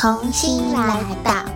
[0.00, 1.49] 重新来到。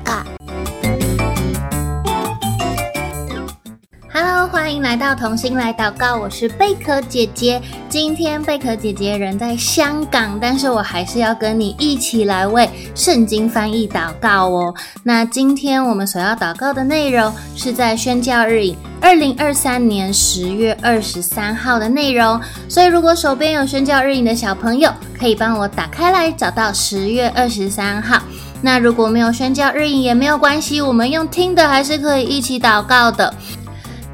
[4.55, 7.61] 欢迎来到同心来祷告，我是贝壳姐姐。
[7.89, 14.73] 今天贝壳姐姐人在香港，但是我还是要跟你一起来为圣经翻译祷告哦。
[15.03, 28.23] 那今天我们所要祷告的内容是在宣教日影二零二三年十月二十三号的内容，所以如果手边有宣教日影的小朋友，可以帮我打开来找到十月二十三号。
[28.63, 33.35] 那如果没有宣教日影也没有关系，我们用听的还是可以一起祷告的。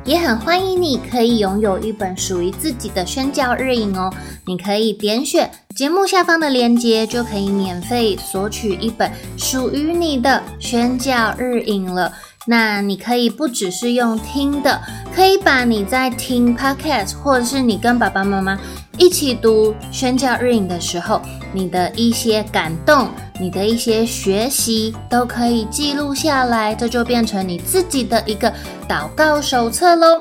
[0.04, 4.12] 也很欢迎你可以拥有一本属于自己的宣教日影哦。
[4.46, 12.12] 你可以点选节目下方的链接，就可以免费索取一本属于你的宣教日影了。
[12.50, 14.80] 那你可以不只是用听的，
[15.14, 18.58] 可以把你在听 Podcast，或者是你跟爸爸妈妈
[18.98, 23.08] 一起读宣教日影的时候，你的一些感动，
[23.38, 28.52] 你的一些学习，都可以记录下来，这就变成你自己的一个
[28.88, 30.20] 祷告手册喽。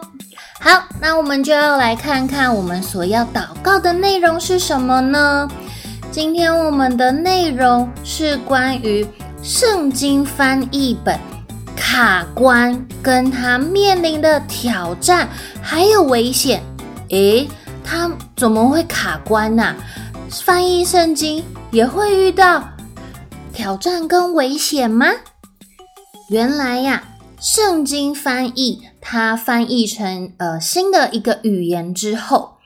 [0.59, 5.49] 好，那我们就要来看看我们所要祷告的内容是什么呢？
[6.11, 9.03] 今天我们的内容是关于
[9.41, 11.19] 圣经翻译本。
[11.91, 15.27] 卡关跟他面临的挑战
[15.59, 16.61] 还有危险，
[17.09, 17.49] 诶，
[17.83, 19.75] 他怎么会卡关呢？
[20.29, 22.63] 翻译圣经也会遇到
[23.51, 25.07] 挑战跟危险吗？
[26.29, 27.01] 原来呀，
[27.41, 32.57] 圣经翻译它翻译成呃新的一个语言之后，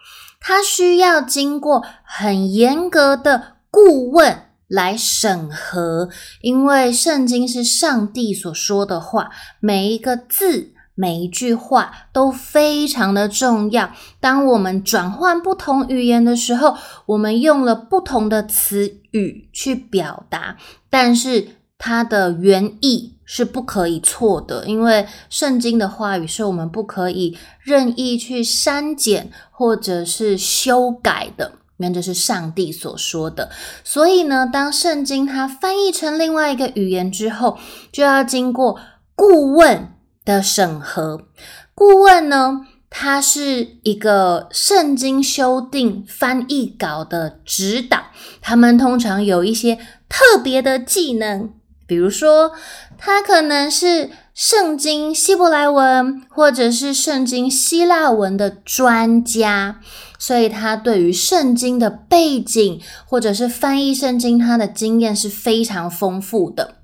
[0.41, 4.47] 它需要经过很严格的顾问。
[4.73, 6.09] 来审核，
[6.41, 13.91] 因为圣经是上帝所说的话，每一个字、每一句话都非常的重要。
[14.19, 20.57] 当我们转换不同语言的时候，我们用了不同的词语去表达，
[20.89, 31.59] 但是它的原意是不可以错的，因为圣经的话语是我们不可以任意去删减或者是修改的。
[31.83, 33.49] 因为这是上帝所说的，
[33.83, 37.57] 所以呢，当圣经它翻译成另外一个语言之后，
[37.91, 38.79] 就要经过
[39.15, 41.27] 顾问的审核。
[41.75, 48.05] 顾问呢，他是一个圣经修订翻译稿的指导，
[48.41, 49.77] 他们通常有一些
[50.07, 51.49] 特别的技能，
[51.85, 52.53] 比如说，
[52.97, 59.79] 他可能是圣经希伯来文或者是圣经希腊文的专家。
[60.17, 66.75] 所以他对于圣经的背景，或者是翻译圣经，他的经验是非常丰富的。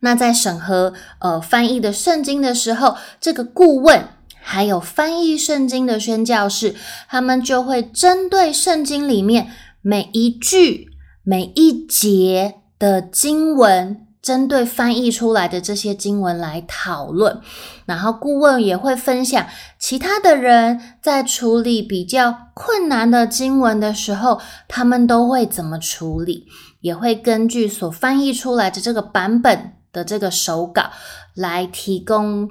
[0.00, 4.08] 那在审核呃翻译的圣经的时候，这个顾问
[4.42, 6.74] 还有翻译圣经的宣教士，
[7.08, 10.88] 他们就会针对圣经里面每一句、
[11.24, 14.05] 每一节的经文。
[14.26, 17.40] 针对翻译出来的这些经文来讨论，
[17.84, 19.46] 然后顾问也会分享
[19.78, 26.48] 其他的人在处理比较困难的经文的时候，他们都会怎么处理，
[26.80, 30.90] 也会根据所翻译出来的这个版本的这个手稿
[31.36, 32.50] 来提供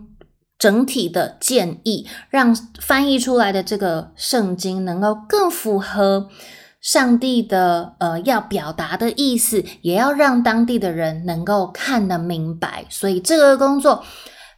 [0.57, 6.29] 整体的建议，让翻译出来的这个圣经能够更符合。
[6.85, 14.05] 上帝的呃要表达的意思，也要让当地的人能够看得明白，所以这个工作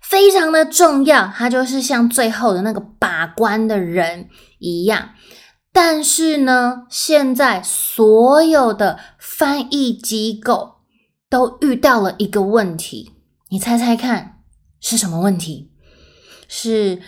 [0.01, 4.27] 非常的重要，它就是像最后的那个把关的人
[4.59, 5.11] 一样。
[5.71, 10.79] 但是呢，现在所有的翻译机构
[11.29, 13.13] 都遇到了一个问题，
[13.51, 14.41] 你猜猜看
[14.81, 15.71] 是什么问题？
[16.49, 17.01] 是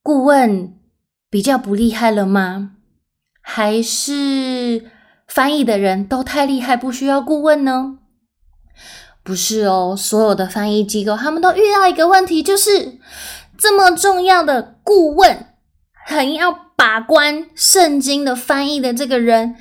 [0.00, 0.78] 顾问
[1.28, 2.73] 比较不厉害了吗？
[3.46, 4.90] 还是
[5.28, 7.98] 翻译的人都太厉害，不需要顾问呢？
[9.22, 12.98] 不是哦，所有的翻译机构他们都遇到一个问题，就是
[13.56, 15.46] 这么重要的顾问，
[16.06, 19.56] 很要把关圣经的翻译的这个人，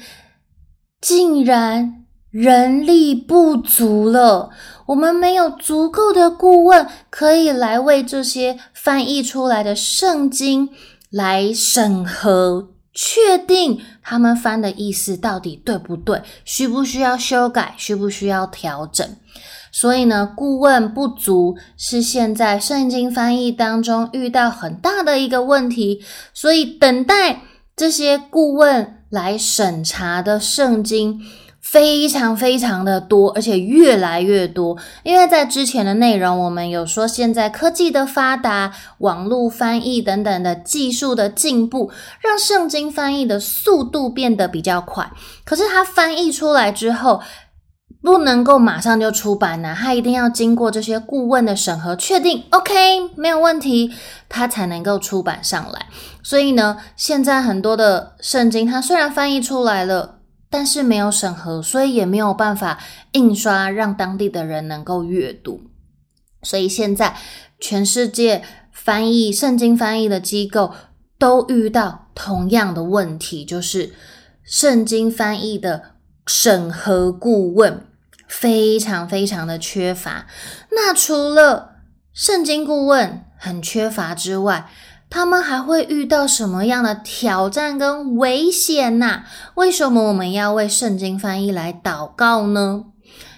[1.01, 4.49] 竟然人力不足了。
[4.87, 10.69] 我们没有足够的顾问可以来为这些翻译出来的圣经
[11.09, 12.72] 来审核。
[12.93, 16.21] 确定他们翻的意思到底对不对？
[16.45, 17.73] 需不需要修改？
[17.77, 19.07] 需不需要调整？
[19.71, 26.03] 所以呢，顾问不足是现在圣经翻译当中遇到很大的一个问题。
[26.33, 27.41] 所以等待
[27.75, 31.19] 这些顾问来审查的圣经。
[31.73, 34.77] 非常非常的多，而且越来越多。
[35.01, 41.89] 因为在之前的内容，我们有说，现在科技的发达、网络翻译等等的技术的进步，
[42.21, 45.11] 让圣经翻译的速度变得比较快。
[45.43, 47.19] 可是它翻译出来之后，
[48.03, 53.91] 不能够马上就出版呢，它一定要经过这些顾问的审核，确定 OK 没有问题，
[54.29, 55.87] 它才能够出版上来。
[56.21, 60.19] 所以呢，现在很多的圣经，它虽然翻译出来了，
[60.53, 62.77] 但是没有审核，所以也没有办法
[63.13, 65.61] 印刷，让当地的人能够阅读。
[66.43, 67.15] 所以现在
[67.59, 70.75] 全世界翻译圣经翻译的机构
[71.17, 73.93] 都遇到同样的问题，就是
[74.43, 75.95] 圣经翻译的
[76.27, 77.87] 审核顾问。
[78.25, 80.25] 非常非常的缺乏。
[80.71, 81.75] 那除了
[82.13, 84.67] 圣经顾问很缺乏之外，
[85.13, 89.21] 他们还会遇到什么样的挑战跟危险呢？
[89.53, 92.85] 为什么我们要为圣经翻译来祷告呢？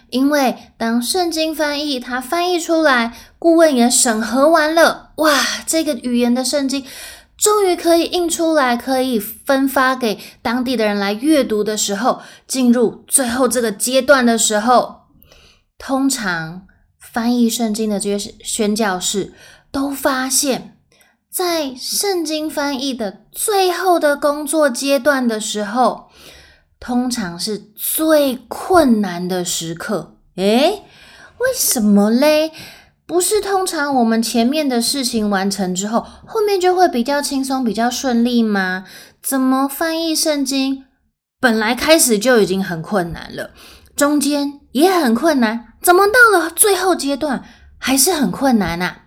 [0.10, 6.86] 因为当圣经翻译它翻译出来，顾问也审核完了，哇，这个语言的圣经
[7.38, 15.02] 终于可以印出来，可以分发给当地的人来阅读的时候，进入最后这个阶段的时候，
[15.78, 16.62] 通常
[16.98, 19.34] 翻译圣经的这些宣教士
[19.70, 20.75] 都发现，
[21.36, 26.08] 在圣经翻译的最后的工作阶段的时候，
[26.80, 30.16] 通常是最困难的时刻。
[30.38, 30.84] 诶，
[31.40, 32.54] 为什么嘞？
[33.06, 38.86] 不是通常我们前面的事情完成之后，后面就会比较轻松、比较顺利吗？
[39.22, 40.86] 怎么翻译圣经
[41.42, 43.52] 本来开始就已经很困难了，
[43.94, 47.44] 中间也很困难，怎么到了最后阶段
[47.78, 49.02] 还是很困难啊？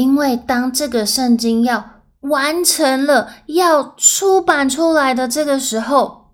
[0.00, 6.30] 因为当这个圣经要完成了、要出版出来的这个时候，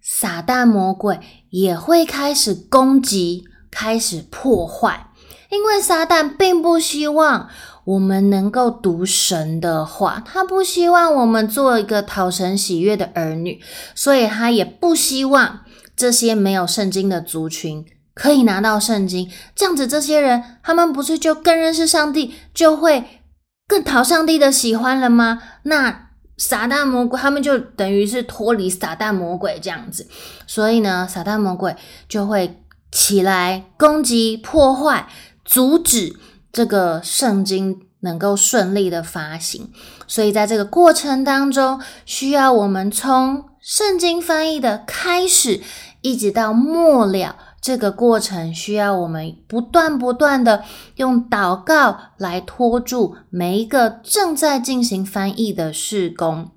[0.00, 1.18] 撒旦魔鬼
[1.50, 5.08] 也会开始攻击、开始破坏。
[5.50, 7.48] 因为撒旦并不希望
[7.84, 13.60] 我们能够读神的话，他不希望我们做一个讨神喜悦的儿女，
[13.96, 15.64] 所以他也不希望
[15.96, 19.30] 这些没有圣经的族群可以拿到圣经。
[19.54, 23.22] 这样子，这些人他们不是就更认识上帝，就会
[23.66, 25.42] 更讨上帝的喜欢了吗？
[25.64, 30.08] 那撒旦魔鬼他们就等于是脱离撒旦魔鬼这样子，
[30.46, 31.76] 所以呢，撒旦魔鬼
[32.08, 35.08] 就会起来攻击、破坏。
[35.44, 36.16] 阻止
[36.50, 39.70] 这个圣经能够顺利的发行，
[40.06, 45.60] 所以在这个过程当中，需要我们从圣经翻译的开始，
[46.00, 50.64] 一直到末了，这个过程需要我们不断不断的
[50.96, 56.50] 用祷告来拖住每一个正在进行翻译的事工，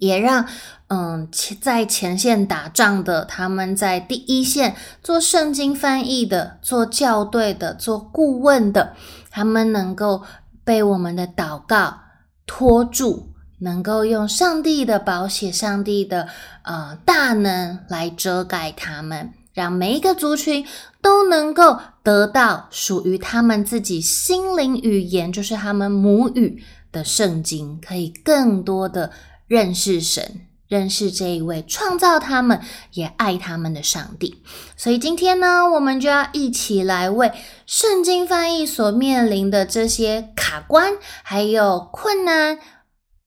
[0.00, 0.46] 也让。
[0.94, 1.26] 嗯，
[1.58, 8.94] 在前线打仗的，他们在第一线做圣经翻译的、做校对的、做顾问的，
[9.30, 10.22] 他们能够
[10.64, 12.00] 被我们的祷告
[12.46, 16.28] 拖住，能够用上帝的宝血、上帝的
[16.64, 20.66] 呃大能来遮盖他们，让每一个族群
[21.00, 29.12] 都能够得到属于他们自己心灵语言，就是他们母语的圣经，可以更多的
[29.46, 30.48] 认识神。
[30.68, 32.58] 认识这一位创造他们
[32.94, 34.42] 也爱他们的上帝，
[34.74, 37.30] 所以今天呢，我们就要一起来为
[37.66, 42.58] 圣经翻译所面临的这些卡关、还有困难、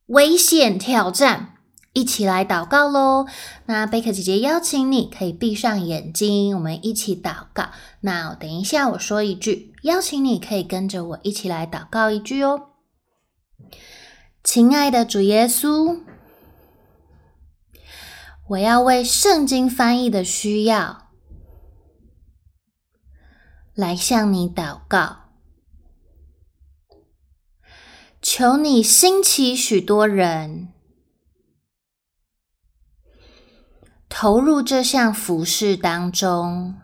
[0.08, 1.55] 危险、挑战，
[1.96, 3.26] 一起来祷告喽。
[3.66, 7.70] 那贝克姐姐邀请你可以闭上眼睛，我们一起祷告。
[8.02, 12.68] 那等一下我说一句，邀请你可以跟着我一起来祷告一句哦。
[14.44, 16.02] 亲爱的主耶稣。
[18.50, 21.08] 我要为圣经翻译的需要
[23.74, 25.32] 来向你祷告，
[28.22, 30.68] 求你兴起许多人
[34.18, 36.80] 投入这项服事当中，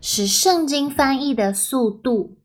[0.00, 2.40] 使圣经翻译的速度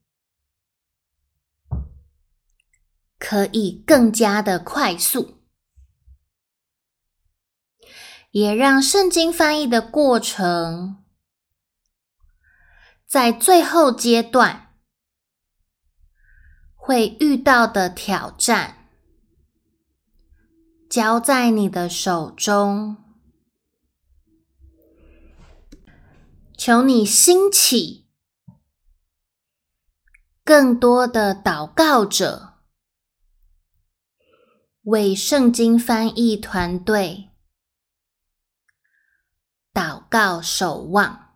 [3.19, 5.37] 可以更加的快速。
[8.31, 11.05] 也让圣经翻译的过程，
[13.05, 14.73] 在最后阶段
[16.73, 18.76] 会遇到的挑战，
[20.89, 22.97] 交在你的手中，
[26.57, 28.07] 求你兴起
[30.45, 32.53] 更多的祷告者，
[34.83, 37.31] 为圣经翻译团队。
[39.73, 41.35] 祷告守望，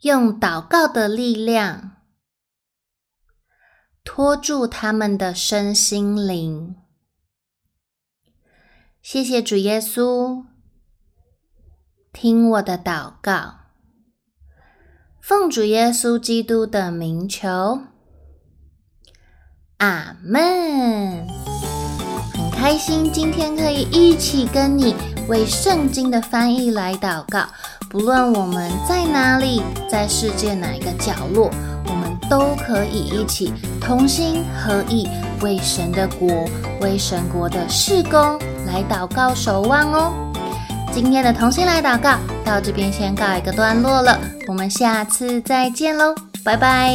[0.00, 2.02] 用祷告的力量
[4.02, 6.85] 拖住他们的身心灵。
[9.08, 10.42] 谢谢主耶稣，
[12.12, 13.54] 听我的祷告，
[15.20, 17.82] 奉主耶稣基督的名求，
[19.76, 21.24] 阿门。
[22.34, 24.96] 很开心今天可以一起跟你
[25.28, 27.46] 为圣经的翻译来祷告。
[27.88, 31.48] 不论我们在哪里，在世界哪一个角落，
[31.86, 35.08] 我们都可以一起同心合意，
[35.42, 36.28] 为神的国、
[36.80, 38.36] 为神国的事工
[38.66, 40.12] 来祷告守望哦。
[40.92, 44.18] 今天的童心来祷告到这边先告一个段落了，
[44.48, 46.94] 我们下次再见喽，拜拜。